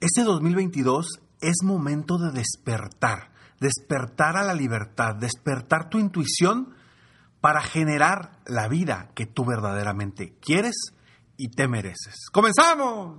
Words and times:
Este 0.00 0.24
2022 0.24 1.20
es 1.42 1.56
momento 1.62 2.16
de 2.16 2.32
despertar, 2.32 3.32
despertar 3.60 4.38
a 4.38 4.44
la 4.44 4.54
libertad, 4.54 5.14
despertar 5.14 5.90
tu 5.90 5.98
intuición 5.98 6.74
para 7.42 7.60
generar 7.60 8.38
la 8.46 8.66
vida 8.66 9.10
que 9.14 9.26
tú 9.26 9.44
verdaderamente 9.44 10.38
quieres 10.40 10.94
y 11.36 11.50
te 11.50 11.68
mereces. 11.68 12.30
¡Comenzamos! 12.32 13.18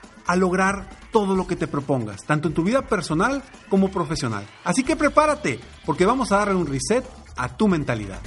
a 0.25 0.35
lograr 0.35 0.89
todo 1.11 1.35
lo 1.35 1.47
que 1.47 1.55
te 1.55 1.67
propongas, 1.67 2.23
tanto 2.25 2.47
en 2.47 2.53
tu 2.53 2.63
vida 2.63 2.81
personal 2.83 3.43
como 3.69 3.91
profesional. 3.91 4.45
Así 4.63 4.83
que 4.83 4.95
prepárate, 4.95 5.59
porque 5.85 6.05
vamos 6.05 6.31
a 6.31 6.37
darle 6.37 6.55
un 6.55 6.67
reset 6.67 7.05
a 7.37 7.55
tu 7.55 7.67
mentalidad. 7.67 8.19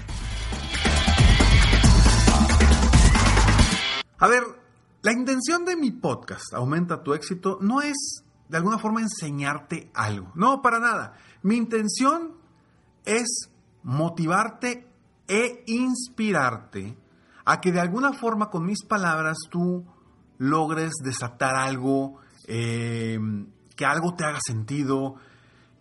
A 4.19 4.28
ver, 4.28 4.42
la 5.03 5.12
intención 5.12 5.64
de 5.64 5.77
mi 5.77 5.91
podcast, 5.91 6.55
Aumenta 6.55 7.03
tu 7.03 7.14
éxito, 7.14 7.59
no 7.61 7.83
es 7.83 8.25
de 8.48 8.56
alguna 8.56 8.79
forma 8.79 9.01
enseñarte 9.01 9.91
algo. 9.95 10.33
No, 10.34 10.62
para 10.62 10.79
nada. 10.79 11.14
Mi 11.42 11.56
intención 11.56 12.33
es 13.05 13.51
motivarte 13.83 14.89
e 15.29 15.64
inspirarte 15.67 16.97
a 17.45 17.61
que 17.61 17.73
de 17.73 17.80
alguna 17.80 18.13
forma 18.13 18.51
con 18.51 18.64
mis 18.64 18.85
palabras 18.85 19.36
tú 19.51 19.85
logres 20.39 20.92
desatar 21.02 21.56
algo, 21.56 22.20
eh, 22.46 23.18
que 23.77 23.84
algo 23.84 24.14
te 24.14 24.24
haga 24.24 24.39
sentido, 24.45 25.17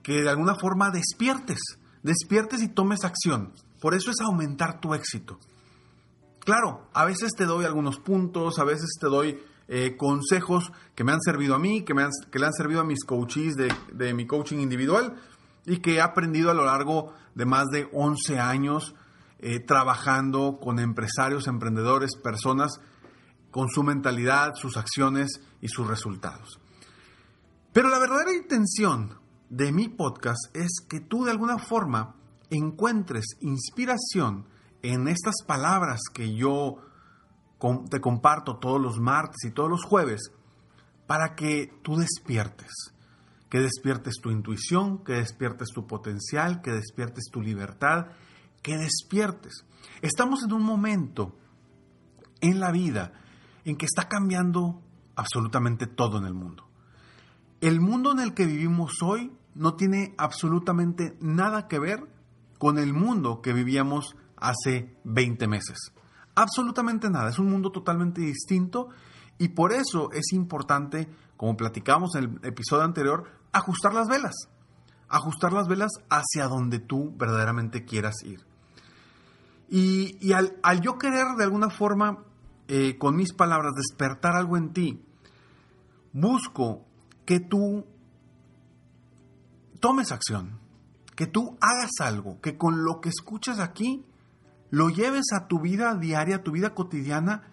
que 0.02 0.22
de 0.22 0.30
alguna 0.30 0.56
forma 0.56 0.92
despiertes, 0.92 1.60
despiertes 2.02 2.62
y 2.62 2.70
tomes 2.70 3.04
acción. 3.04 3.54
Por 3.80 3.94
eso 3.94 4.12
es 4.12 4.22
aumentar 4.22 4.80
tu 4.80 4.94
éxito. 4.94 5.40
Claro, 6.40 6.90
a 6.94 7.06
veces 7.06 7.32
te 7.38 7.46
doy 7.46 7.66
algunos 7.66 8.00
puntos, 8.00 8.60
a 8.60 8.66
veces 8.66 8.98
te 9.00 9.08
doy 9.08 9.40
eh, 9.70 9.96
consejos 9.96 10.72
que 10.94 11.04
me 11.04 11.14
han 11.14 11.22
servido 11.22 11.56
a 11.56 11.60
mí, 11.60 11.84
que, 11.84 11.94
me 11.94 12.06
que 12.32 12.40
le 12.40 12.46
han 12.46 12.54
servido 12.54 12.82
a 12.82 12.84
mis 12.84 13.06
coaches 13.06 13.56
de, 13.56 13.74
de, 13.94 14.14
mi 14.14 14.28
coaching 14.28 14.58
individual 14.58 15.16
y 15.66 15.78
que 15.78 15.96
he 15.96 16.02
aprendido 16.02 16.52
a 16.52 16.54
lo 16.54 16.66
largo 16.66 17.14
de 17.34 17.46
más 17.46 17.68
de 17.72 17.88
11 17.94 18.40
años 18.40 18.94
eh, 19.40 19.60
trabajando 19.60 20.60
con 20.62 20.80
empresarios, 20.80 21.48
emprendedores, 21.48 22.16
personas 22.16 22.80
con 23.54 23.70
su 23.70 23.84
mentalidad, 23.84 24.56
sus 24.56 24.78
acciones 24.78 25.40
y 25.62 25.68
sus 25.68 25.86
resultados. 25.88 26.60
Pero 27.72 27.88
la 27.90 28.00
verdadera 28.00 28.34
intención 28.34 29.20
de 29.50 29.72
mi 29.72 29.90
podcast 29.90 30.44
es 30.56 30.82
que 30.90 31.00
tú 31.00 31.24
de 31.24 31.32
alguna 31.32 31.60
forma 31.60 32.16
encuentres 32.50 33.26
inspiración 33.42 34.48
en 34.82 35.08
estas 35.08 35.36
palabras 35.46 36.02
que 36.12 36.34
yo 36.36 36.78
te 37.92 38.02
comparto 38.02 38.58
todos 38.58 38.82
los 38.82 39.00
martes 39.00 39.46
y 39.46 39.52
todos 39.52 39.70
los 39.70 39.84
jueves 39.84 40.32
para 41.06 41.36
que 41.36 41.72
tú 41.84 41.96
despiertes, 41.98 42.72
que 43.52 43.60
despiertes 43.60 44.16
tu 44.20 44.32
intuición, 44.32 45.04
que 45.04 45.14
despiertes 45.14 45.70
tu 45.70 45.86
potencial, 45.86 46.64
que 46.64 46.72
despiertes 46.72 47.26
tu 47.32 47.40
libertad, 47.40 48.08
que 48.64 48.78
despiertes. 48.78 49.64
Estamos 50.02 50.44
en 50.44 50.54
un 50.54 50.64
momento 50.64 51.38
en 52.42 52.60
la 52.60 52.72
vida 52.72 53.14
en 53.66 53.76
que 53.78 53.86
está 53.86 54.08
cambiando 54.08 54.82
absolutamente 55.16 55.88
todo 55.88 56.18
en 56.18 56.26
el 56.26 56.34
mundo. 56.34 56.68
El 57.62 57.80
mundo 57.80 58.12
en 58.12 58.20
el 58.20 58.34
que 58.34 58.46
vivimos 58.46 59.02
hoy 59.02 59.32
no 59.56 59.76
tiene 59.76 60.14
absolutamente 60.18 61.18
nada 61.22 61.68
que 61.68 61.80
ver 61.80 62.08
con 62.58 62.78
el 62.78 62.94
mundo 62.94 63.42
que 63.42 63.54
vivíamos 63.54 64.16
hace 64.38 64.98
20 65.04 65.48
meses. 65.48 65.94
Absolutamente 66.36 67.10
nada, 67.10 67.30
es 67.30 67.40
un 67.40 67.50
mundo 67.50 67.72
totalmente 67.72 68.22
distinto 68.22 68.90
y 69.38 69.50
por 69.50 69.72
eso 69.72 70.12
es 70.12 70.34
importante, 70.34 71.08
como 71.38 71.56
platicamos 71.56 72.16
en 72.16 72.24
el 72.24 72.40
episodio 72.44 72.84
anterior, 72.84 73.30
ajustar 73.52 73.94
las 73.94 74.08
velas. 74.08 74.34
Ajustar 75.08 75.54
las 75.54 75.68
velas 75.68 75.92
hacia 76.10 76.48
donde 76.48 76.80
tú 76.80 77.14
verdaderamente 77.18 77.86
quieras 77.86 78.16
ir. 78.24 78.40
Y, 79.70 80.34
al, 80.34 80.58
al 80.62 80.82
yo 80.82 80.98
querer 80.98 81.36
de 81.38 81.44
alguna 81.44 81.70
forma 81.70 82.24
eh, 82.68 82.98
con 82.98 83.16
mis 83.16 83.34
palabras, 83.34 83.74
despertar 83.76 84.36
algo 84.36 84.58
en 84.58 84.74
ti, 84.74 85.04
busco 86.14 86.86
que 87.26 87.40
tú 87.40 87.86
tomes 89.80 90.12
acción, 90.12 90.60
que 91.16 91.28
tú 91.28 91.58
hagas 91.60 91.92
algo, 92.00 92.40
que 92.42 92.58
con 92.58 92.84
lo 92.84 93.02
que 93.02 93.10
escuchas 93.10 93.60
aquí 93.60 94.06
lo 94.70 94.90
lleves 94.90 95.26
a 95.34 95.48
tu 95.48 95.60
vida 95.60 95.96
diaria, 95.96 96.38
a 96.38 96.44
tu 96.44 96.52
vida 96.52 96.74
cotidiana 96.74 97.44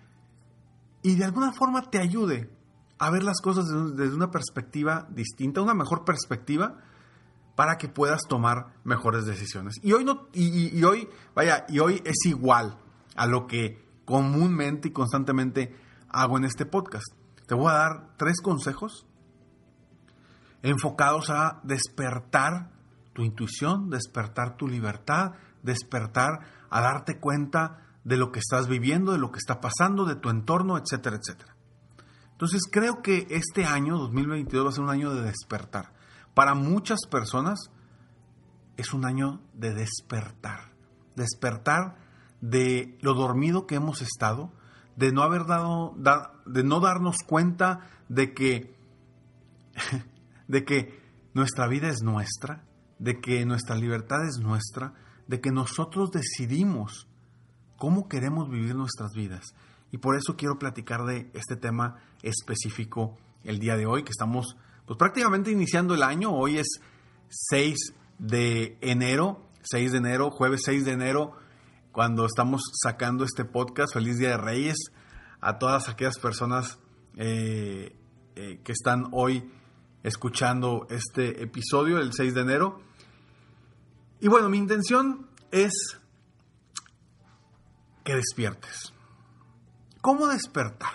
y 1.03 1.16
de 1.16 1.25
alguna 1.25 1.53
forma 1.53 1.91
te 1.91 1.98
ayude 1.98 2.50
a 2.98 3.10
ver 3.10 3.25
las 3.25 3.41
cosas 3.41 3.66
desde 3.97 4.15
una 4.15 4.31
perspectiva 4.31 5.09
distinta, 5.10 5.60
una 5.62 5.75
mejor 5.75 6.04
perspectiva 6.04 6.78
para 7.56 7.78
que 7.78 7.88
puedas 7.88 8.22
tomar 8.28 8.75
mejores 8.84 9.25
decisiones. 9.25 9.75
Y 9.82 9.92
hoy 9.92 10.04
no 10.04 10.28
y 10.32 10.82
hoy, 10.84 11.09
vaya, 11.34 11.66
y 11.69 11.78
hoy 11.78 12.00
es 12.04 12.27
igual 12.27 12.78
a 13.16 13.27
lo 13.27 13.47
que 13.47 13.90
comúnmente 14.10 14.88
y 14.88 14.91
constantemente 14.91 15.72
hago 16.09 16.37
en 16.37 16.44
este 16.44 16.66
podcast. 16.66 17.06
Te 17.47 17.54
voy 17.54 17.71
a 17.71 17.75
dar 17.75 18.16
tres 18.16 18.41
consejos 18.43 19.07
enfocados 20.62 21.30
a 21.30 21.60
despertar 21.62 22.72
tu 23.12 23.22
intuición, 23.22 23.89
despertar 23.89 24.57
tu 24.57 24.66
libertad, 24.66 25.34
despertar 25.62 26.41
a 26.71 26.80
darte 26.80 27.21
cuenta 27.21 27.86
de 28.03 28.16
lo 28.16 28.33
que 28.33 28.41
estás 28.41 28.66
viviendo, 28.66 29.12
de 29.12 29.18
lo 29.18 29.30
que 29.30 29.39
está 29.39 29.60
pasando, 29.60 30.04
de 30.04 30.16
tu 30.16 30.28
entorno, 30.28 30.77
etcétera, 30.77 31.16
etcétera. 31.16 31.54
Entonces 32.33 32.63
creo 32.68 33.03
que 33.03 33.28
este 33.30 33.65
año, 33.65 33.97
2022, 33.97 34.65
va 34.65 34.71
a 34.71 34.72
ser 34.72 34.83
un 34.83 34.91
año 34.91 35.15
de 35.15 35.22
despertar. 35.22 35.92
Para 36.34 36.54
muchas 36.54 36.98
personas 37.09 37.71
es 38.77 38.92
un 38.92 39.06
año 39.06 39.41
de 39.54 39.72
despertar. 39.72 40.72
Despertar 41.15 42.09
de 42.41 42.98
lo 43.01 43.15
dormido 43.15 43.66
que 43.66 43.77
hemos 43.77 44.03
estado, 44.03 44.53
de 44.97 45.13
no 45.13 45.22
haber 45.22 45.47
dado, 45.47 45.95
de 46.47 46.65
no 46.65 46.81
darnos 46.81 47.19
cuenta 47.27 47.89
de 48.09 48.34
que, 48.34 48.75
de 50.48 50.65
que 50.65 51.01
nuestra 51.34 51.69
vida 51.69 51.89
es 51.89 52.03
nuestra, 52.03 52.65
de 52.98 53.21
que 53.21 53.45
nuestra 53.47 53.77
libertad 53.77 54.27
es 54.27 54.39
nuestra, 54.39 54.95
de 55.27 55.41
que 55.41 55.51
nosotros 55.51 56.10
decidimos 56.10 57.07
cómo 57.77 58.09
queremos 58.09 58.51
vivir 58.51 58.75
nuestras 58.75 59.13
vidas. 59.13 59.54
Y 59.92 59.98
por 59.98 60.16
eso 60.16 60.37
quiero 60.37 60.59
platicar 60.59 61.04
de 61.04 61.31
este 61.34 61.57
tema 61.57 61.97
específico 62.22 63.16
el 63.42 63.59
día 63.59 63.77
de 63.77 63.87
hoy, 63.87 64.03
que 64.03 64.10
estamos 64.10 64.57
pues 64.87 64.98
prácticamente 64.98 65.51
iniciando 65.51 65.95
el 65.95 66.03
año. 66.03 66.33
Hoy 66.33 66.59
es 66.59 66.81
6 67.28 67.77
de 68.19 68.77
enero, 68.81 69.47
6 69.63 69.92
de 69.92 69.98
enero, 69.98 70.31
jueves 70.31 70.63
6 70.65 70.84
de 70.84 70.92
enero, 70.92 71.37
cuando 71.92 72.27
estamos 72.27 72.63
sacando 72.83 73.25
este 73.25 73.45
podcast. 73.45 73.95
Feliz 73.95 74.19
Día 74.19 74.31
de 74.31 74.37
Reyes 74.39 74.77
a 75.41 75.59
todas 75.59 75.89
aquellas 75.89 76.19
personas 76.19 76.78
eh, 77.16 77.97
eh, 78.37 78.60
que 78.63 78.72
están 78.72 79.09
hoy 79.13 79.51
escuchando 80.03 80.87
este 80.91 81.42
episodio, 81.42 81.98
el 81.98 82.13
6 82.13 82.34
de 82.34 82.41
enero. 82.41 82.81
Y 84.21 84.28
bueno, 84.28 84.48
mi 84.48 84.59
intención 84.59 85.28
es 85.51 85.72
que 88.04 88.15
despiertes. 88.15 88.92
¿Cómo 90.01 90.27
despertar? 90.28 90.92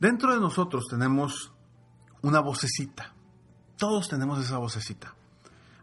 Dentro 0.00 0.32
de 0.32 0.40
nosotros 0.40 0.84
tenemos 0.88 1.52
una 2.22 2.40
vocecita. 2.40 3.14
Todos 3.76 4.08
tenemos 4.08 4.44
esa 4.44 4.58
vocecita. 4.58 5.14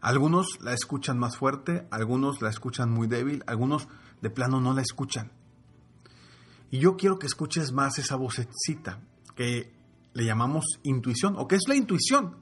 Algunos 0.06 0.60
la 0.60 0.72
escuchan 0.72 1.18
más 1.18 1.36
fuerte, 1.36 1.88
algunos 1.90 2.40
la 2.40 2.48
escuchan 2.48 2.92
muy 2.92 3.08
débil, 3.08 3.42
algunos 3.48 3.88
de 4.22 4.30
plano 4.30 4.60
no 4.60 4.72
la 4.72 4.80
escuchan. 4.80 5.32
Y 6.70 6.78
yo 6.78 6.96
quiero 6.96 7.18
que 7.18 7.26
escuches 7.26 7.72
más 7.72 7.98
esa 7.98 8.14
vocecita 8.14 9.00
que 9.34 9.74
le 10.12 10.24
llamamos 10.24 10.64
intuición, 10.84 11.34
o 11.36 11.48
que 11.48 11.56
es 11.56 11.62
la 11.66 11.74
intuición. 11.74 12.36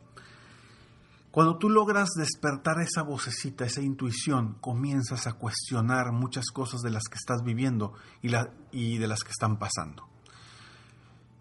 Cuando 1.30 1.56
tú 1.56 1.70
logras 1.70 2.10
despertar 2.18 2.82
esa 2.82 3.00
vocecita, 3.00 3.64
esa 3.64 3.80
intuición, 3.80 4.58
comienzas 4.60 5.26
a 5.26 5.32
cuestionar 5.32 6.12
muchas 6.12 6.50
cosas 6.52 6.82
de 6.82 6.90
las 6.90 7.04
que 7.04 7.16
estás 7.16 7.42
viviendo 7.44 7.94
y, 8.20 8.98
de 8.98 9.08
las 9.08 9.20
que 9.20 9.30
están 9.30 9.58
pasando. 9.58 10.06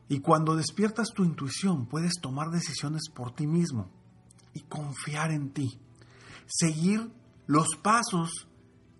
Y 0.07 0.21
cuando 0.21 0.55
despiertas 0.55 1.09
tu 1.13 1.25
intuición, 1.25 1.85
puedes 1.85 2.13
tomar 2.21 2.49
decisiones 2.49 3.09
por 3.13 3.35
ti 3.35 3.45
mismo 3.45 3.91
y 4.53 4.61
confiar 4.61 5.31
en 5.31 5.49
ti. 5.49 5.82
Seguir 6.47 7.11
los 7.47 7.75
pasos 7.81 8.47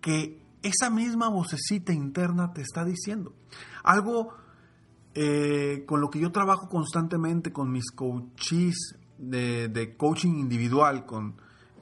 que 0.00 0.42
esa 0.62 0.90
misma 0.90 1.28
vocecita 1.28 1.92
interna 1.92 2.52
te 2.52 2.62
está 2.62 2.84
diciendo. 2.84 3.34
Algo 3.82 4.34
eh, 5.14 5.84
con 5.86 6.00
lo 6.00 6.10
que 6.10 6.18
yo 6.18 6.32
trabajo 6.32 6.68
constantemente 6.68 7.52
con 7.52 7.70
mis 7.70 7.90
coaches 7.92 8.96
de, 9.18 9.94
coaching 9.96 10.38
individual, 10.38 11.06
con, 11.06 11.36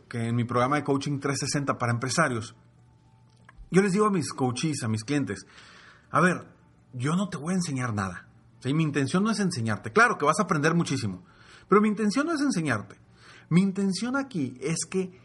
que 0.08 0.28
en 0.28 0.36
mi 0.36 0.44
programa 0.44 0.76
de 0.76 0.84
coaching 0.84 1.18
360 1.18 1.78
para 1.78 1.92
empresarios, 1.92 2.54
yo 3.70 3.80
les 3.80 3.92
digo 3.92 4.06
a 4.06 4.10
mis 4.10 4.32
coaches, 4.32 4.82
a 4.82 4.88
mis 4.88 5.02
clientes, 5.02 5.46
a 6.10 6.20
ver, 6.20 6.46
yo 6.92 7.16
no 7.16 7.28
te 7.28 7.38
voy 7.38 7.54
a 7.54 7.56
enseñar 7.56 7.94
nada. 7.94 8.28
Mi 8.64 8.82
intención 8.82 9.24
no 9.24 9.30
es 9.30 9.40
enseñarte. 9.40 9.92
Claro 9.92 10.18
que 10.18 10.26
vas 10.26 10.38
a 10.38 10.44
aprender 10.44 10.74
muchísimo, 10.74 11.24
pero 11.68 11.80
mi 11.80 11.88
intención 11.88 12.26
no 12.26 12.34
es 12.34 12.40
enseñarte. 12.40 12.96
Mi 13.48 13.62
intención 13.62 14.16
aquí 14.16 14.56
es 14.60 14.84
que 14.88 15.20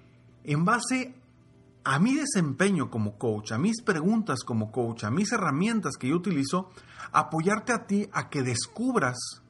en 0.48 0.66
base 0.66 1.14
a 1.84 2.00
mi 2.00 2.16
desempeño 2.16 2.90
como 2.90 3.18
coach, 3.18 3.52
a 3.52 3.58
mis 3.58 3.82
preguntas 3.82 4.40
como 4.44 4.72
coach, 4.72 5.04
a 5.04 5.12
mis 5.12 5.32
herramientas 5.32 5.96
que 5.98 6.10
yo 6.10 6.16
utilizo, 6.16 6.72
apoyarte 7.12 7.74
a 7.74 7.86
ti 7.86 8.10
a 8.12 8.30
que 8.30 8.42
descubras 8.42 9.44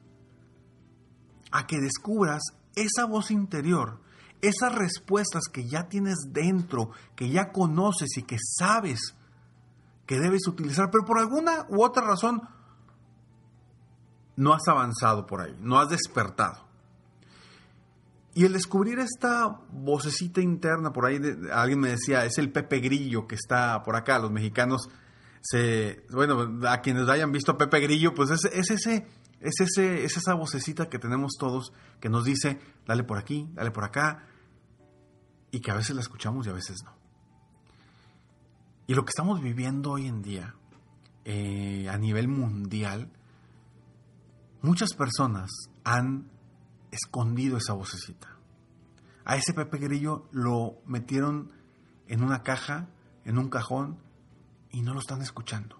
a 1.50 1.66
que 1.66 1.78
descubras 1.80 2.42
esa 2.76 3.06
voz 3.06 3.30
interior, 3.30 4.00
esas 4.42 4.74
respuestas 4.74 5.44
que 5.50 5.66
ya 5.66 5.88
tienes 5.88 6.28
dentro, 6.28 6.90
que 7.16 7.30
ya 7.30 7.52
conoces 7.52 8.18
y 8.18 8.22
que 8.22 8.36
sabes 8.38 9.14
que 10.04 10.20
debes 10.20 10.46
utilizar, 10.46 10.90
pero 10.90 11.04
por 11.04 11.18
alguna 11.18 11.66
u 11.70 11.82
otra 11.82 12.06
razón 12.06 12.42
no 14.36 14.52
has 14.52 14.68
avanzado 14.68 15.26
por 15.26 15.40
ahí, 15.40 15.56
no 15.60 15.78
has 15.78 15.88
despertado. 15.88 16.67
Y 18.38 18.44
el 18.44 18.52
descubrir 18.52 19.00
esta 19.00 19.48
vocecita 19.72 20.40
interna, 20.40 20.92
por 20.92 21.06
ahí 21.06 21.18
alguien 21.52 21.80
me 21.80 21.88
decía, 21.88 22.24
es 22.24 22.38
el 22.38 22.52
Pepe 22.52 22.78
Grillo 22.78 23.26
que 23.26 23.34
está 23.34 23.82
por 23.82 23.96
acá, 23.96 24.20
los 24.20 24.30
mexicanos 24.30 24.88
bueno, 26.12 26.68
a 26.68 26.80
quienes 26.80 27.08
hayan 27.08 27.32
visto 27.32 27.50
a 27.50 27.58
Pepe 27.58 27.80
Grillo, 27.80 28.14
pues 28.14 28.30
es, 28.30 28.44
es 28.44 28.70
ese 28.70 29.08
es, 29.40 29.58
ese, 29.58 30.04
es 30.04 30.16
esa 30.16 30.34
vocecita 30.34 30.88
que 30.88 31.00
tenemos 31.00 31.32
todos 31.36 31.72
que 31.98 32.08
nos 32.08 32.24
dice, 32.24 32.60
dale 32.86 33.02
por 33.02 33.18
aquí, 33.18 33.48
dale 33.54 33.72
por 33.72 33.82
acá, 33.82 34.28
y 35.50 35.58
que 35.58 35.72
a 35.72 35.74
veces 35.74 35.96
la 35.96 36.02
escuchamos 36.02 36.46
y 36.46 36.50
a 36.50 36.52
veces 36.52 36.84
no. 36.84 36.94
Y 38.86 38.94
lo 38.94 39.04
que 39.04 39.10
estamos 39.10 39.42
viviendo 39.42 39.90
hoy 39.90 40.06
en 40.06 40.22
día, 40.22 40.54
eh, 41.24 41.88
a 41.90 41.98
nivel 41.98 42.28
mundial, 42.28 43.10
muchas 44.62 44.94
personas 44.94 45.50
han 45.82 46.37
escondido 46.90 47.56
esa 47.56 47.72
vocecita. 47.72 48.36
A 49.24 49.36
ese 49.36 49.52
Pepe 49.52 49.78
Grillo 49.78 50.26
lo 50.32 50.80
metieron 50.86 51.52
en 52.06 52.22
una 52.22 52.42
caja, 52.42 52.88
en 53.24 53.38
un 53.38 53.50
cajón, 53.50 53.98
y 54.70 54.82
no 54.82 54.94
lo 54.94 55.00
están 55.00 55.22
escuchando. 55.22 55.76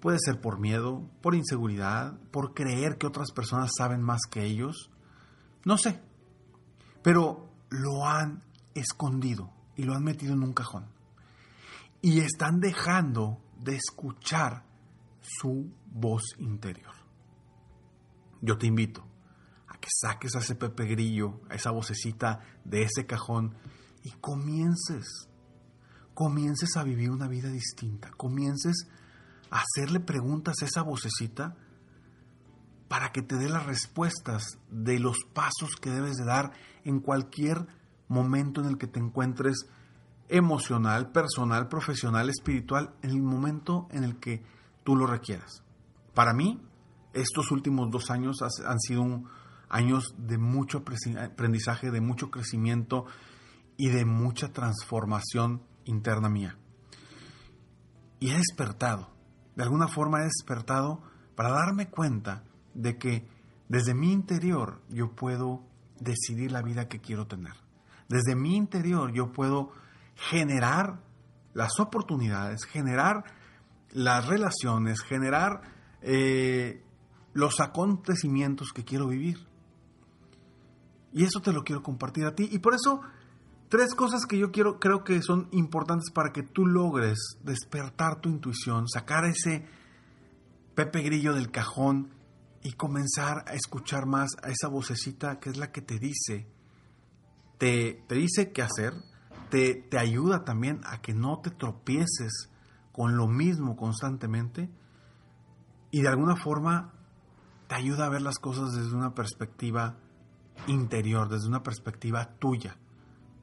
Puede 0.00 0.18
ser 0.18 0.40
por 0.40 0.58
miedo, 0.58 1.08
por 1.22 1.34
inseguridad, 1.34 2.18
por 2.30 2.52
creer 2.52 2.98
que 2.98 3.06
otras 3.06 3.30
personas 3.32 3.70
saben 3.76 4.02
más 4.02 4.22
que 4.30 4.44
ellos. 4.44 4.90
No 5.64 5.78
sé. 5.78 6.02
Pero 7.02 7.48
lo 7.70 8.06
han 8.06 8.42
escondido 8.74 9.50
y 9.76 9.84
lo 9.84 9.94
han 9.94 10.04
metido 10.04 10.34
en 10.34 10.42
un 10.42 10.52
cajón. 10.52 10.86
Y 12.02 12.20
están 12.20 12.60
dejando 12.60 13.38
de 13.58 13.76
escuchar 13.76 14.64
su 15.22 15.72
voz 15.86 16.22
interior. 16.38 16.92
Yo 18.42 18.58
te 18.58 18.66
invito 18.66 19.13
que 19.84 19.90
saques 20.00 20.34
a 20.34 20.38
ese 20.38 20.54
Pepe 20.54 20.86
Grillo, 20.86 21.42
a 21.50 21.56
esa 21.56 21.70
vocecita 21.70 22.40
de 22.64 22.84
ese 22.84 23.04
cajón 23.04 23.54
y 24.02 24.12
comiences, 24.12 25.28
comiences 26.14 26.78
a 26.78 26.84
vivir 26.84 27.10
una 27.10 27.28
vida 27.28 27.50
distinta, 27.50 28.10
comiences 28.16 28.88
hacerle 29.50 30.00
preguntas 30.00 30.54
a 30.62 30.64
esa 30.64 30.80
vocecita 30.80 31.54
para 32.88 33.12
que 33.12 33.20
te 33.20 33.36
dé 33.36 33.50
las 33.50 33.66
respuestas 33.66 34.58
de 34.70 34.98
los 35.00 35.18
pasos 35.34 35.76
que 35.78 35.90
debes 35.90 36.16
de 36.16 36.24
dar 36.24 36.52
en 36.84 37.00
cualquier 37.00 37.66
momento 38.08 38.62
en 38.62 38.68
el 38.68 38.78
que 38.78 38.86
te 38.86 39.00
encuentres 39.00 39.66
emocional, 40.30 41.12
personal, 41.12 41.68
profesional, 41.68 42.30
espiritual, 42.30 42.94
en 43.02 43.10
el 43.10 43.20
momento 43.20 43.86
en 43.90 44.04
el 44.04 44.18
que 44.18 44.42
tú 44.82 44.96
lo 44.96 45.06
requieras. 45.06 45.62
Para 46.14 46.32
mí, 46.32 46.62
estos 47.12 47.50
últimos 47.50 47.90
dos 47.90 48.10
años 48.10 48.38
han 48.40 48.80
sido 48.80 49.02
años 49.68 50.14
de 50.18 50.38
mucho 50.38 50.84
aprendizaje, 51.16 51.90
de 51.90 52.00
mucho 52.00 52.30
crecimiento 52.30 53.06
y 53.76 53.90
de 53.90 54.04
mucha 54.04 54.52
transformación 54.52 55.62
interna 55.84 56.28
mía. 56.28 56.56
Y 58.20 58.30
he 58.30 58.36
despertado 58.36 59.14
de 59.56 59.62
alguna 59.62 59.88
forma 59.88 60.20
he 60.20 60.24
despertado 60.24 61.00
para 61.34 61.50
darme 61.50 61.88
cuenta 61.88 62.44
de 62.74 62.98
que 62.98 63.26
desde 63.68 63.94
mi 63.94 64.12
interior 64.12 64.80
yo 64.88 65.14
puedo 65.14 65.62
decidir 66.00 66.52
la 66.52 66.62
vida 66.62 66.88
que 66.88 67.00
quiero 67.00 67.26
tener. 67.26 67.54
Desde 68.08 68.34
mi 68.34 68.56
interior 68.56 69.12
yo 69.12 69.32
puedo 69.32 69.72
generar 70.16 71.00
las 71.54 71.78
oportunidades, 71.78 72.64
generar 72.64 73.24
las 73.90 74.26
relaciones, 74.26 75.02
generar 75.02 75.62
eh, 76.02 76.82
los 77.32 77.60
acontecimientos 77.60 78.72
que 78.72 78.84
quiero 78.84 79.08
vivir. 79.08 79.46
Y 81.14 81.24
eso 81.24 81.40
te 81.40 81.52
lo 81.52 81.64
quiero 81.64 81.82
compartir 81.82 82.26
a 82.26 82.34
ti. 82.34 82.48
Y 82.52 82.58
por 82.58 82.74
eso 82.74 83.00
Tres 83.74 83.96
cosas 83.96 84.26
que 84.26 84.38
yo 84.38 84.52
quiero, 84.52 84.78
creo 84.78 85.02
que 85.02 85.20
son 85.20 85.48
importantes 85.50 86.12
para 86.12 86.32
que 86.32 86.44
tú 86.44 86.64
logres 86.64 87.18
despertar 87.42 88.20
tu 88.20 88.28
intuición, 88.28 88.88
sacar 88.88 89.24
ese 89.24 89.66
Pepe 90.76 91.02
Grillo 91.02 91.34
del 91.34 91.50
cajón 91.50 92.10
y 92.62 92.74
comenzar 92.74 93.44
a 93.48 93.54
escuchar 93.54 94.06
más 94.06 94.30
a 94.44 94.50
esa 94.50 94.68
vocecita 94.68 95.40
que 95.40 95.50
es 95.50 95.56
la 95.56 95.72
que 95.72 95.80
te 95.80 95.98
dice, 95.98 96.46
te, 97.58 98.04
te 98.06 98.14
dice 98.14 98.52
qué 98.52 98.62
hacer, 98.62 98.92
te, 99.50 99.74
te 99.74 99.98
ayuda 99.98 100.44
también 100.44 100.80
a 100.84 101.00
que 101.00 101.12
no 101.12 101.40
te 101.40 101.50
tropieces 101.50 102.50
con 102.92 103.16
lo 103.16 103.26
mismo 103.26 103.76
constantemente 103.76 104.70
y 105.90 106.02
de 106.02 106.08
alguna 106.08 106.36
forma 106.36 106.92
te 107.66 107.74
ayuda 107.74 108.06
a 108.06 108.10
ver 108.10 108.22
las 108.22 108.38
cosas 108.38 108.72
desde 108.72 108.94
una 108.94 109.14
perspectiva 109.14 109.96
interior, 110.66 111.28
desde 111.28 111.48
una 111.48 111.62
perspectiva 111.62 112.36
tuya. 112.38 112.76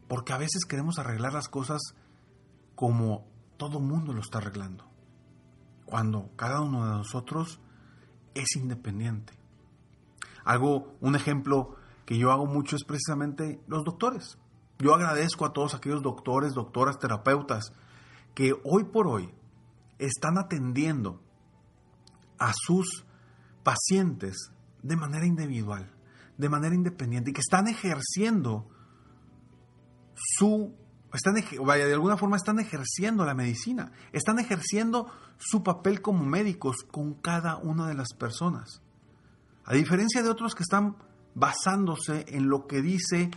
Porque 0.07 0.33
a 0.33 0.37
veces 0.37 0.65
queremos 0.65 0.99
arreglar 0.99 1.33
las 1.33 1.47
cosas 1.47 1.79
como 2.75 3.27
todo 3.57 3.79
mundo 3.79 4.13
lo 4.13 4.21
está 4.21 4.39
arreglando. 4.39 4.85
Cuando 5.85 6.29
cada 6.35 6.61
uno 6.61 6.85
de 6.85 6.91
nosotros 6.91 7.59
es 8.33 8.55
independiente. 8.55 9.33
Algo, 10.43 10.95
un 11.01 11.15
ejemplo 11.15 11.75
que 12.05 12.17
yo 12.17 12.31
hago 12.31 12.45
mucho 12.45 12.75
es 12.75 12.83
precisamente 12.83 13.61
los 13.67 13.83
doctores. 13.83 14.37
Yo 14.79 14.95
agradezco 14.95 15.45
a 15.45 15.53
todos 15.53 15.75
aquellos 15.75 16.01
doctores, 16.01 16.53
doctoras, 16.53 16.97
terapeutas 16.97 17.71
que 18.33 18.53
hoy 18.63 18.85
por 18.85 19.07
hoy 19.07 19.31
están 19.99 20.37
atendiendo 20.37 21.21
a 22.39 22.51
sus 22.55 23.05
pacientes 23.63 24.51
de 24.81 24.95
manera 24.95 25.25
individual, 25.25 25.91
de 26.41 26.49
manera 26.49 26.73
independiente 26.73 27.29
y 27.29 27.33
que 27.33 27.41
están 27.41 27.67
ejerciendo 27.67 28.67
su 30.15 30.75
están 31.13 31.35
vaya, 31.63 31.85
de 31.85 31.93
alguna 31.93 32.17
forma 32.17 32.37
están 32.37 32.59
ejerciendo 32.59 33.25
la 33.25 33.33
medicina, 33.33 33.91
están 34.11 34.39
ejerciendo 34.39 35.11
su 35.37 35.61
papel 35.61 36.01
como 36.01 36.25
médicos 36.25 36.77
con 36.89 37.15
cada 37.15 37.57
una 37.57 37.87
de 37.87 37.93
las 37.93 38.13
personas. 38.13 38.81
A 39.65 39.73
diferencia 39.73 40.23
de 40.23 40.29
otros 40.29 40.55
que 40.55 40.63
están 40.63 40.95
basándose 41.35 42.25
en 42.29 42.49
lo 42.49 42.65
que 42.65 42.81
dice 42.81 43.29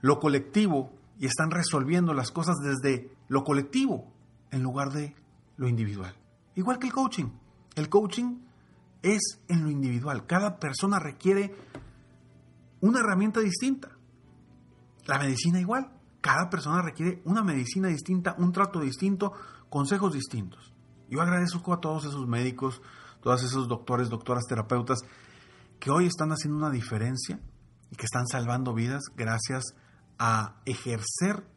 lo 0.00 0.18
colectivo 0.18 0.92
y 1.18 1.26
están 1.26 1.50
resolviendo 1.50 2.14
las 2.14 2.30
cosas 2.30 2.56
desde 2.58 3.14
lo 3.28 3.44
colectivo 3.44 4.10
en 4.50 4.62
lugar 4.62 4.90
de 4.90 5.14
lo 5.58 5.68
individual. 5.68 6.16
Igual 6.56 6.78
que 6.78 6.86
el 6.86 6.92
coaching. 6.92 7.26
El 7.76 7.88
coaching 7.88 8.38
es 9.02 9.38
en 9.48 9.62
lo 9.62 9.70
individual. 9.70 10.26
Cada 10.26 10.58
persona 10.58 10.98
requiere 10.98 11.54
una 12.80 13.00
herramienta 13.00 13.40
distinta. 13.40 13.90
La 15.06 15.18
medicina 15.18 15.60
igual. 15.60 15.90
Cada 16.20 16.50
persona 16.50 16.82
requiere 16.82 17.22
una 17.24 17.42
medicina 17.42 17.88
distinta, 17.88 18.34
un 18.38 18.52
trato 18.52 18.80
distinto, 18.80 19.32
consejos 19.70 20.12
distintos. 20.12 20.74
Yo 21.08 21.22
agradezco 21.22 21.72
a 21.72 21.80
todos 21.80 22.04
esos 22.04 22.26
médicos, 22.26 22.82
todos 23.22 23.42
esos 23.42 23.68
doctores, 23.68 24.10
doctoras, 24.10 24.44
terapeutas, 24.46 25.00
que 25.78 25.90
hoy 25.90 26.06
están 26.06 26.30
haciendo 26.30 26.58
una 26.58 26.70
diferencia 26.70 27.40
y 27.90 27.96
que 27.96 28.04
están 28.04 28.26
salvando 28.26 28.74
vidas 28.74 29.02
gracias 29.16 29.74
a 30.18 30.60
ejercer 30.66 31.48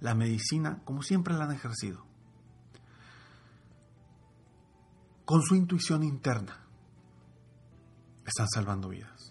la 0.00 0.14
medicina 0.14 0.82
como 0.84 1.02
siempre 1.02 1.34
la 1.34 1.44
han 1.44 1.52
ejercido. 1.52 2.04
Con 5.24 5.42
su 5.42 5.54
intuición 5.54 6.02
interna. 6.02 6.66
Están 8.26 8.48
salvando 8.48 8.88
vidas. 8.88 9.29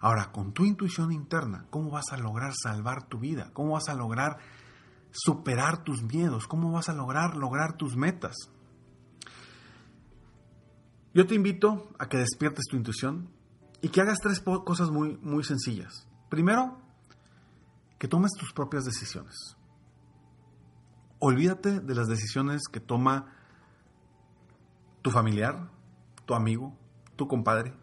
Ahora, 0.00 0.32
con 0.32 0.52
tu 0.52 0.64
intuición 0.64 1.12
interna, 1.12 1.66
¿cómo 1.70 1.90
vas 1.90 2.06
a 2.10 2.16
lograr 2.16 2.52
salvar 2.54 3.06
tu 3.06 3.18
vida? 3.18 3.50
¿Cómo 3.52 3.72
vas 3.72 3.88
a 3.90 3.94
lograr 3.94 4.38
superar 5.10 5.84
tus 5.84 6.02
miedos? 6.02 6.46
¿Cómo 6.46 6.72
vas 6.72 6.88
a 6.88 6.94
lograr 6.94 7.36
lograr 7.36 7.76
tus 7.76 7.96
metas? 7.96 8.34
Yo 11.12 11.26
te 11.26 11.34
invito 11.34 11.90
a 11.98 12.08
que 12.08 12.16
despiertes 12.16 12.64
tu 12.70 12.76
intuición 12.76 13.28
y 13.82 13.88
que 13.88 14.00
hagas 14.00 14.20
tres 14.20 14.40
cosas 14.40 14.90
muy, 14.90 15.18
muy 15.18 15.44
sencillas. 15.44 16.06
Primero, 16.30 16.80
que 17.98 18.08
tomes 18.08 18.30
tus 18.38 18.52
propias 18.54 18.84
decisiones. 18.84 19.34
Olvídate 21.18 21.80
de 21.80 21.94
las 21.94 22.08
decisiones 22.08 22.62
que 22.72 22.80
toma 22.80 23.34
tu 25.02 25.10
familiar, 25.10 25.70
tu 26.24 26.34
amigo, 26.34 26.74
tu 27.16 27.28
compadre, 27.28 27.74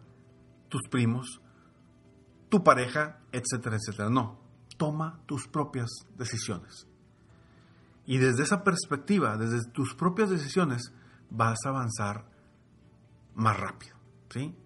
tus 0.68 0.82
primos, 0.90 1.40
tu 2.48 2.62
pareja, 2.62 3.20
etcétera, 3.32 3.76
etcétera. 3.76 4.08
No, 4.10 4.38
toma 4.76 5.20
tus 5.26 5.46
propias 5.48 5.88
decisiones. 6.16 6.86
Y 8.06 8.18
desde 8.18 8.42
esa 8.42 8.64
perspectiva, 8.64 9.36
desde 9.36 9.70
tus 9.70 9.94
propias 9.94 10.30
decisiones, 10.30 10.92
vas 11.30 11.58
a 11.66 11.68
avanzar 11.68 12.24
más 13.34 13.58
rápido. 13.58 13.96
¿sí? 14.30 14.56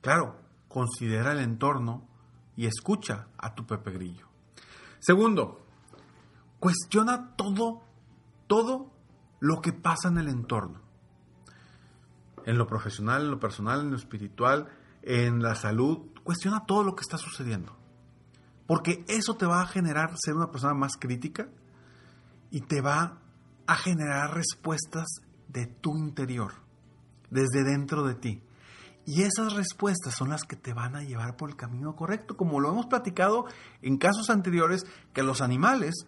Claro, 0.00 0.40
considera 0.68 1.32
el 1.32 1.38
entorno 1.38 2.08
y 2.56 2.66
escucha 2.66 3.28
a 3.38 3.54
tu 3.54 3.64
Pepe 3.66 3.92
Grillo. 3.92 4.26
Segundo, 4.98 5.64
cuestiona 6.58 7.34
todo, 7.36 7.82
todo 8.46 8.92
lo 9.40 9.60
que 9.60 9.72
pasa 9.72 10.08
en 10.08 10.18
el 10.18 10.28
entorno. 10.28 10.80
En 12.44 12.58
lo 12.58 12.66
profesional, 12.66 13.22
en 13.22 13.30
lo 13.30 13.38
personal, 13.38 13.80
en 13.80 13.90
lo 13.90 13.96
espiritual, 13.96 14.68
en 15.02 15.42
la 15.42 15.54
salud, 15.54 16.10
cuestiona 16.24 16.64
todo 16.66 16.84
lo 16.84 16.94
que 16.94 17.02
está 17.02 17.18
sucediendo. 17.18 17.76
Porque 18.66 19.04
eso 19.08 19.36
te 19.36 19.46
va 19.46 19.60
a 19.60 19.66
generar 19.66 20.14
ser 20.16 20.34
una 20.34 20.50
persona 20.50 20.74
más 20.74 20.96
crítica 20.98 21.48
y 22.50 22.60
te 22.62 22.80
va 22.80 23.18
a 23.66 23.76
generar 23.76 24.34
respuestas 24.34 25.06
de 25.48 25.66
tu 25.66 25.98
interior, 25.98 26.52
desde 27.30 27.64
dentro 27.64 28.04
de 28.04 28.14
ti. 28.14 28.42
Y 29.04 29.22
esas 29.22 29.54
respuestas 29.54 30.14
son 30.14 30.30
las 30.30 30.44
que 30.44 30.54
te 30.54 30.72
van 30.72 30.94
a 30.94 31.02
llevar 31.02 31.36
por 31.36 31.50
el 31.50 31.56
camino 31.56 31.96
correcto, 31.96 32.36
como 32.36 32.60
lo 32.60 32.70
hemos 32.70 32.86
platicado 32.86 33.46
en 33.82 33.98
casos 33.98 34.30
anteriores, 34.30 34.86
que 35.12 35.24
los 35.24 35.40
animales, 35.40 36.06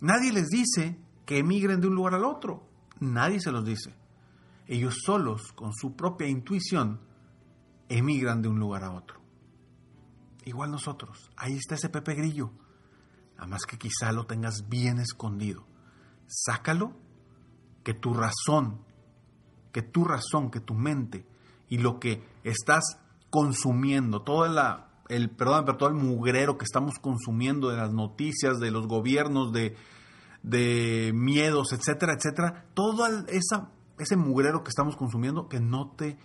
nadie 0.00 0.32
les 0.32 0.48
dice 0.48 0.98
que 1.24 1.38
emigren 1.38 1.80
de 1.80 1.86
un 1.86 1.94
lugar 1.94 2.14
al 2.14 2.24
otro, 2.24 2.66
nadie 2.98 3.40
se 3.40 3.52
los 3.52 3.64
dice. 3.64 3.94
Ellos 4.66 4.96
solos, 5.04 5.52
con 5.52 5.72
su 5.72 5.94
propia 5.94 6.26
intuición, 6.26 7.00
emigran 7.90 8.40
de 8.40 8.48
un 8.48 8.58
lugar 8.58 8.84
a 8.84 8.92
otro. 8.92 9.20
Igual 10.44 10.70
nosotros, 10.70 11.30
ahí 11.36 11.56
está 11.56 11.74
ese 11.74 11.90
Pepe 11.90 12.14
Grillo, 12.14 12.50
nada 13.34 13.48
más 13.48 13.66
que 13.66 13.76
quizá 13.76 14.12
lo 14.12 14.24
tengas 14.24 14.68
bien 14.68 14.98
escondido. 14.98 15.66
Sácalo, 16.26 16.96
que 17.84 17.92
tu 17.92 18.14
razón, 18.14 18.80
que 19.72 19.82
tu 19.82 20.04
razón, 20.04 20.50
que 20.50 20.60
tu 20.60 20.74
mente 20.74 21.26
y 21.68 21.78
lo 21.78 21.98
que 22.00 22.22
estás 22.44 22.98
consumiendo, 23.28 24.22
todo 24.22 24.46
el, 24.46 25.30
perdón, 25.30 25.64
pero 25.66 25.76
todo 25.76 25.88
el 25.88 25.96
mugrero 25.96 26.56
que 26.56 26.64
estamos 26.64 26.98
consumiendo 27.00 27.68
de 27.68 27.76
las 27.76 27.92
noticias, 27.92 28.60
de 28.60 28.70
los 28.70 28.86
gobiernos, 28.86 29.52
de, 29.52 29.76
de 30.42 31.12
miedos, 31.14 31.72
etcétera, 31.72 32.14
etcétera, 32.14 32.66
todo 32.74 33.06
esa, 33.28 33.70
ese 33.98 34.16
mugrero 34.16 34.62
que 34.62 34.70
estamos 34.70 34.96
consumiendo 34.96 35.48
que 35.48 35.60
no 35.60 35.90
te 35.90 36.18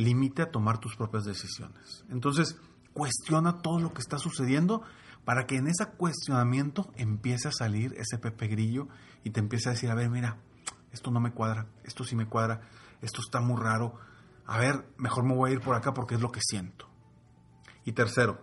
limite 0.00 0.42
a 0.42 0.50
tomar 0.50 0.78
tus 0.78 0.96
propias 0.96 1.24
decisiones. 1.24 2.04
Entonces, 2.08 2.58
cuestiona 2.92 3.58
todo 3.58 3.80
lo 3.80 3.92
que 3.92 4.00
está 4.00 4.18
sucediendo 4.18 4.82
para 5.24 5.46
que 5.46 5.56
en 5.56 5.68
ese 5.68 5.86
cuestionamiento 5.86 6.90
empiece 6.96 7.48
a 7.48 7.52
salir 7.52 7.94
ese 7.96 8.18
Pepe 8.18 8.48
Grillo 8.48 8.88
y 9.22 9.30
te 9.30 9.40
empiece 9.40 9.68
a 9.68 9.72
decir, 9.72 9.90
a 9.90 9.94
ver, 9.94 10.10
mira, 10.10 10.38
esto 10.92 11.10
no 11.10 11.20
me 11.20 11.32
cuadra, 11.32 11.66
esto 11.84 12.04
sí 12.04 12.16
me 12.16 12.26
cuadra, 12.26 12.62
esto 13.00 13.20
está 13.20 13.40
muy 13.40 13.60
raro, 13.60 13.94
a 14.46 14.58
ver, 14.58 14.92
mejor 14.96 15.24
me 15.24 15.34
voy 15.34 15.50
a 15.50 15.52
ir 15.54 15.60
por 15.60 15.76
acá 15.76 15.92
porque 15.92 16.14
es 16.14 16.20
lo 16.20 16.32
que 16.32 16.40
siento. 16.42 16.88
Y 17.84 17.92
tercero, 17.92 18.40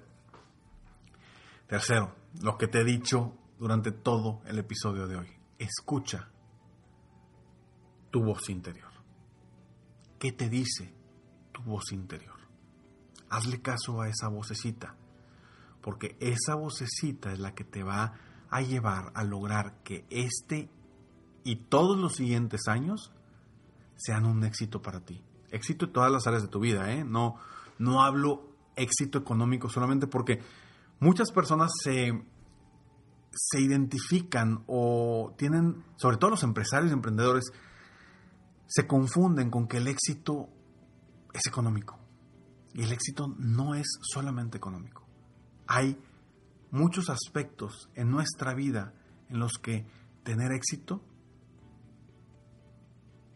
tercero, 1.68 2.16
lo 2.42 2.58
que 2.58 2.68
te 2.68 2.82
he 2.82 2.84
dicho 2.84 3.34
durante 3.60 3.92
todo 3.92 4.42
el 4.46 4.60
episodio 4.60 5.08
de 5.08 5.18
hoy, 5.18 5.28
escucha 5.58 6.30
tu 8.12 8.24
voz 8.24 8.50
interior. 8.50 8.92
¿Qué 10.20 10.32
te 10.32 10.50
dice 10.50 10.97
tu 11.58 11.64
voz 11.64 11.92
interior? 11.92 12.38
Hazle 13.30 13.62
caso 13.62 14.02
a 14.02 14.08
esa 14.08 14.28
vocecita, 14.30 14.96
porque 15.82 16.16
esa 16.20 16.56
vocecita 16.56 17.34
es 17.34 17.40
la 17.40 17.56
que 17.56 17.64
te 17.64 17.84
va 17.84 18.14
a 18.50 18.62
llevar 18.62 19.12
a 19.16 19.24
lograr 19.24 19.82
que 19.84 20.06
este 20.10 20.70
y 21.44 21.56
todos 21.56 21.98
los 21.98 22.16
siguientes 22.16 22.68
años 22.68 23.12
sean 23.96 24.26
un 24.26 24.44
éxito 24.44 24.82
para 24.82 25.02
ti 25.02 25.24
éxito 25.52 25.86
en 25.86 25.94
todas 25.94 26.12
las 26.12 26.28
áreas 26.28 26.44
de 26.44 26.50
tu 26.50 26.60
vida, 26.60 26.92
¿eh? 26.94 27.04
No, 27.04 27.36
no 27.80 28.04
hablo 28.04 28.56
éxito 28.76 29.18
económico 29.18 29.70
solamente 29.70 30.08
porque 30.08 30.42
muchas 31.00 31.32
personas 31.32 31.72
se, 31.84 32.12
se 33.32 33.62
identifican 33.62 34.64
o 34.68 35.34
tienen, 35.38 35.84
sobre 35.98 36.18
todo 36.18 36.32
los 36.32 36.44
empresarios 36.44 36.92
y 36.92 36.94
emprendedores, 36.94 37.52
se 38.68 38.86
confunden 38.86 39.50
con 39.50 39.68
que 39.68 39.78
el 39.78 39.88
éxito 39.88 40.50
es 41.34 41.46
económico. 41.48 42.00
Y 42.74 42.84
el 42.84 42.92
éxito 42.92 43.34
no 43.38 43.76
es 43.76 43.88
solamente 44.02 44.58
económico. 44.58 45.08
Hay 45.68 46.00
muchos 46.72 47.10
aspectos 47.10 47.90
en 47.96 48.12
nuestra 48.12 48.54
vida 48.54 48.94
en 49.30 49.40
los 49.40 49.54
que 49.54 49.88
tener 50.24 50.52
éxito 50.52 51.02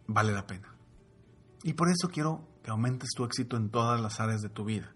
vale 0.07 0.33
la 0.33 0.45
pena. 0.45 0.75
Y 1.63 1.73
por 1.73 1.89
eso 1.89 2.09
quiero 2.09 2.47
que 2.63 2.71
aumentes 2.71 3.09
tu 3.15 3.23
éxito 3.23 3.57
en 3.57 3.69
todas 3.69 3.99
las 4.01 4.19
áreas 4.19 4.41
de 4.41 4.49
tu 4.49 4.65
vida. 4.65 4.93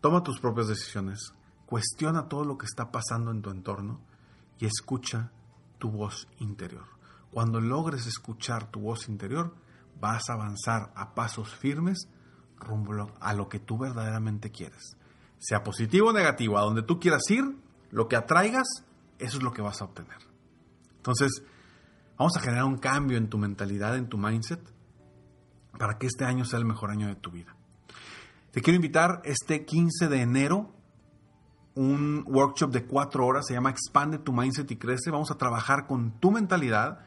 Toma 0.00 0.22
tus 0.22 0.40
propias 0.40 0.68
decisiones, 0.68 1.32
cuestiona 1.66 2.28
todo 2.28 2.44
lo 2.44 2.56
que 2.56 2.66
está 2.66 2.90
pasando 2.90 3.30
en 3.30 3.42
tu 3.42 3.50
entorno 3.50 4.00
y 4.58 4.66
escucha 4.66 5.32
tu 5.78 5.90
voz 5.90 6.28
interior. 6.38 6.86
Cuando 7.32 7.60
logres 7.60 8.06
escuchar 8.06 8.70
tu 8.70 8.80
voz 8.80 9.08
interior, 9.08 9.54
vas 10.00 10.28
a 10.28 10.34
avanzar 10.34 10.92
a 10.94 11.14
pasos 11.14 11.54
firmes 11.54 12.08
rumbo 12.56 13.12
a 13.20 13.34
lo 13.34 13.48
que 13.48 13.60
tú 13.60 13.78
verdaderamente 13.78 14.50
quieres. 14.50 14.96
Sea 15.38 15.62
positivo 15.62 16.08
o 16.08 16.12
negativo, 16.12 16.58
a 16.58 16.62
donde 16.62 16.82
tú 16.82 16.98
quieras 16.98 17.22
ir, 17.30 17.44
lo 17.90 18.08
que 18.08 18.16
atraigas, 18.16 18.66
eso 19.18 19.38
es 19.38 19.42
lo 19.42 19.52
que 19.52 19.62
vas 19.62 19.80
a 19.80 19.84
obtener. 19.84 20.18
Entonces, 20.96 21.42
Vamos 22.18 22.36
a 22.36 22.40
generar 22.40 22.64
un 22.64 22.78
cambio 22.78 23.16
en 23.16 23.28
tu 23.28 23.38
mentalidad, 23.38 23.96
en 23.96 24.08
tu 24.08 24.18
mindset, 24.18 24.60
para 25.78 25.98
que 25.98 26.08
este 26.08 26.24
año 26.24 26.44
sea 26.44 26.58
el 26.58 26.64
mejor 26.64 26.90
año 26.90 27.06
de 27.06 27.14
tu 27.14 27.30
vida. 27.30 27.54
Te 28.50 28.60
quiero 28.60 28.74
invitar 28.74 29.22
este 29.24 29.64
15 29.64 30.08
de 30.08 30.20
enero, 30.20 30.74
un 31.76 32.24
workshop 32.26 32.72
de 32.72 32.84
cuatro 32.86 33.24
horas, 33.24 33.46
se 33.46 33.54
llama 33.54 33.70
Expande 33.70 34.18
tu 34.18 34.32
Mindset 34.32 34.68
y 34.72 34.76
Crece. 34.76 35.12
Vamos 35.12 35.30
a 35.30 35.38
trabajar 35.38 35.86
con 35.86 36.18
tu 36.18 36.32
mentalidad. 36.32 37.04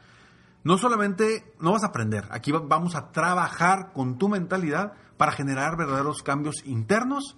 No 0.64 0.78
solamente 0.78 1.52
no 1.60 1.72
vas 1.72 1.82
a 1.82 1.88
aprender, 1.88 2.26
aquí 2.30 2.52
vamos 2.52 2.94
a 2.94 3.10
trabajar 3.10 3.92
con 3.92 4.18
tu 4.18 4.28
mentalidad 4.28 4.92
para 5.16 5.32
generar 5.32 5.76
verdaderos 5.76 6.22
cambios 6.22 6.64
internos 6.64 7.36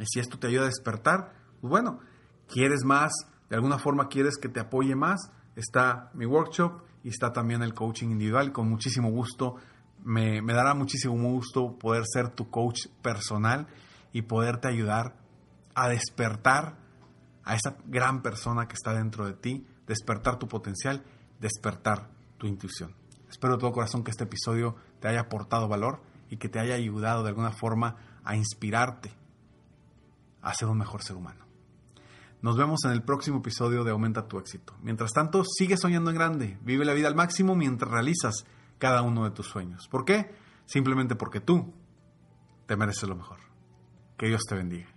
Y 0.00 0.06
si 0.06 0.18
esto 0.18 0.36
te 0.36 0.48
ayuda 0.48 0.64
a 0.64 0.66
despertar, 0.66 1.34
pues 1.60 1.70
bueno, 1.70 2.00
quieres 2.48 2.82
más, 2.84 3.12
de 3.48 3.54
alguna 3.54 3.78
forma 3.78 4.08
quieres 4.08 4.36
que 4.36 4.48
te 4.48 4.58
apoye 4.58 4.96
más, 4.96 5.30
está 5.54 6.10
mi 6.12 6.26
workshop 6.26 6.82
y 7.04 7.10
está 7.10 7.32
también 7.32 7.62
el 7.62 7.72
coaching 7.72 8.08
individual. 8.08 8.50
Con 8.50 8.68
muchísimo 8.68 9.10
gusto, 9.10 9.58
me, 10.06 10.40
dará 10.40 10.72
muchísimo 10.74 11.14
gusto 11.14 11.76
poder 11.78 12.04
ser 12.06 12.28
tu 12.28 12.48
coach 12.48 12.86
personal 13.02 13.66
y 14.12 14.22
poderte 14.22 14.68
ayudar 14.68 15.16
a 15.74 15.88
despertar 15.88 16.78
a 17.42 17.56
esa 17.56 17.76
gran 17.86 18.22
persona 18.22 18.68
que 18.68 18.74
está 18.74 18.94
dentro 18.94 19.26
de 19.26 19.32
ti, 19.32 19.66
despertar 19.86 20.38
tu 20.38 20.46
potencial, 20.46 21.02
despertar 21.40 22.08
tu 22.38 22.46
intuición. 22.46 22.94
Espero 23.28 23.54
de 23.54 23.60
todo 23.60 23.72
corazón 23.72 24.04
que 24.04 24.12
este 24.12 24.24
episodio 24.24 24.76
te 25.00 25.08
haya 25.08 25.22
aportado 25.22 25.66
valor 25.66 26.00
y 26.30 26.36
que 26.36 26.48
te 26.48 26.60
haya 26.60 26.76
ayudado 26.76 27.24
de 27.24 27.30
alguna 27.30 27.50
forma 27.50 27.96
a 28.24 28.36
inspirarte 28.36 29.12
a 30.40 30.54
ser 30.54 30.68
un 30.68 30.78
mejor 30.78 31.02
ser 31.02 31.16
humano. 31.16 31.44
Nos 32.42 32.56
vemos 32.56 32.84
en 32.84 32.92
el 32.92 33.02
próximo 33.02 33.38
episodio 33.38 33.82
de 33.82 33.90
Aumenta 33.90 34.28
tu 34.28 34.38
éxito. 34.38 34.74
Mientras 34.82 35.12
tanto, 35.12 35.42
sigue 35.44 35.76
soñando 35.76 36.10
en 36.10 36.16
grande, 36.16 36.58
vive 36.62 36.84
la 36.84 36.94
vida 36.94 37.08
al 37.08 37.16
máximo 37.16 37.56
mientras 37.56 37.90
realizas 37.90 38.44
cada 38.78 39.02
uno 39.02 39.24
de 39.24 39.30
tus 39.30 39.46
sueños. 39.46 39.88
¿Por 39.88 40.04
qué? 40.04 40.34
Simplemente 40.64 41.14
porque 41.14 41.40
tú 41.40 41.72
te 42.66 42.76
mereces 42.76 43.08
lo 43.08 43.16
mejor. 43.16 43.38
Que 44.16 44.28
Dios 44.28 44.42
te 44.48 44.54
bendiga. 44.54 44.95